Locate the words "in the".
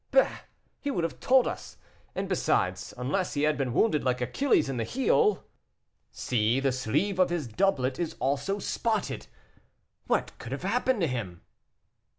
4.67-4.83